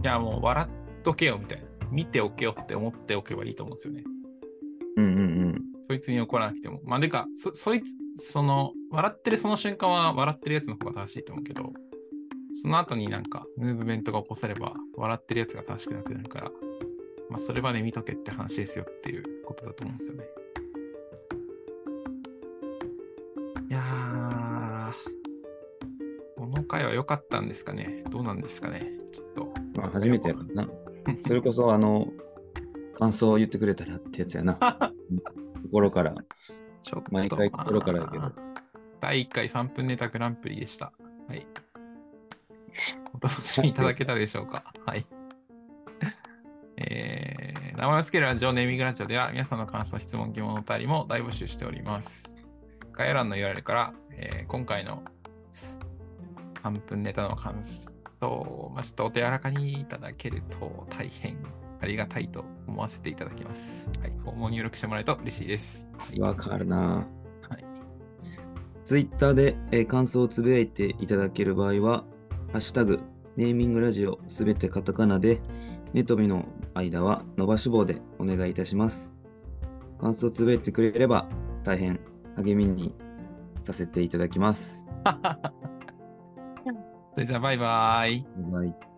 [0.02, 1.66] いや、もう笑っとけよみたいな。
[1.90, 4.04] 見ておけよって思っておけばいいと思うんですよね。
[4.96, 5.62] うんうんうん。
[5.82, 6.80] そいつに怒らなくても。
[6.84, 7.84] まあ、でか、そそいつ、
[8.16, 11.72] その、笑ってるその瞬間は笑ってるやつの方が正しいと思うけど、
[12.54, 16.50] その後になんか、ムーブメントが起こされば、笑ってるやつが正しくなくなるから、
[17.30, 20.24] まあ、それまで見とけって話ですよっていうことだと思うんですよね。
[23.70, 24.92] いやー、
[26.36, 29.54] この回は良かったんですかねどうなんですかねちょっと。
[29.80, 30.70] まあ、初めてやからな。
[31.26, 32.12] それこそ、あの、
[32.94, 34.92] 感想を言ってくれたらってやつやな。
[35.62, 36.14] 心から。
[36.82, 38.32] ちょっと毎回心からやけどまあ
[39.00, 40.92] 第1回3分ネタグランプリでした。
[41.28, 41.44] はい。
[43.14, 44.64] お楽しみいただけたでしょうか？
[44.86, 45.04] はい。
[46.76, 52.38] えー、名前を付けるラジオネーミングラジオでは皆さんの感想、質問、疑問、お便りも大募集しております。
[52.92, 55.02] 概要欄の URL から、えー今回の
[55.52, 61.36] 3分ネタの感想、まあ、ちょっとお手柔らかにいただけると大変
[61.82, 63.90] ありがたいと思わせていただきます。
[64.00, 64.12] はい。
[64.22, 65.90] フォームを入力してもらえると嬉しいです。
[65.98, 67.04] はいわかるな。
[67.48, 67.64] はい。
[68.84, 72.04] ツイッターで、えー感想をつぶやいていただける場合は、
[72.52, 73.00] ハッシュタグ、
[73.36, 75.40] ネーミングラジオすべてカタカナで、
[75.92, 79.12] ネトビの間は伸ばし棒でお願いいたします。
[80.00, 81.28] 感想をつぶやいてくれれば
[81.64, 82.00] 大変
[82.36, 82.94] 励みに
[83.62, 84.86] させていただきます。
[87.14, 88.24] それじゃあバイバイ。
[88.50, 88.91] バイバイ